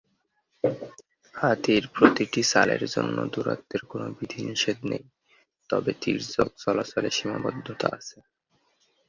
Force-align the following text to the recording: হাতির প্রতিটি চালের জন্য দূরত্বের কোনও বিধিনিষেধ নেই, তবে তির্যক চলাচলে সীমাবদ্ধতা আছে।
হাতির 1.35 1.83
প্রতিটি 1.95 2.41
চালের 2.51 2.83
জন্য 2.93 3.17
দূরত্বের 3.33 3.81
কোনও 3.85 4.07
বিধিনিষেধ 4.17 4.77
নেই, 4.91 5.03
তবে 5.69 5.91
তির্যক 6.01 6.49
চলাচলে 6.63 7.09
সীমাবদ্ধতা 7.11 7.87
আছে। 7.97 8.17